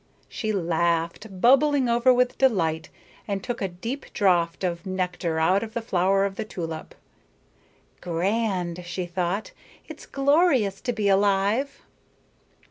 [0.27, 2.89] She laughed, bubbling over with delight,
[3.27, 6.95] and took a deep draught of nectar out of the flower of the tulip.
[8.01, 9.51] "Grand," she thought.
[9.87, 11.83] "It's glorious to be alive."